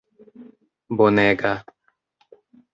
bonega 0.97 1.53